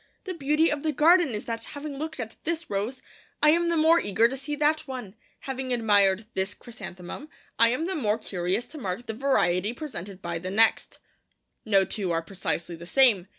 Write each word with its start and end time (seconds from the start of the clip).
The 0.23 0.33
beauty 0.33 0.71
of 0.71 0.81
the 0.81 0.91
garden 0.91 1.27
is 1.35 1.45
that 1.45 1.63
having 1.63 1.95
looked 1.99 2.19
at 2.19 2.35
this 2.43 2.71
rose, 2.71 3.03
I 3.43 3.51
am 3.51 3.69
the 3.69 3.77
more 3.77 3.99
eager 3.99 4.27
to 4.27 4.35
see 4.35 4.55
that 4.55 4.87
one; 4.87 5.13
having 5.41 5.71
admired 5.71 6.25
this 6.33 6.55
chrysanthemum, 6.55 7.29
I 7.59 7.67
am 7.67 7.85
the 7.85 7.93
more 7.93 8.17
curious 8.17 8.65
to 8.69 8.79
mark 8.79 9.05
the 9.05 9.13
variety 9.13 9.73
presented 9.73 10.19
by 10.19 10.39
the 10.39 10.49
next. 10.49 10.97
No 11.65 11.85
two 11.85 12.09
are 12.11 12.23
precisely 12.23 12.75
the 12.75 12.87
same. 12.87 13.27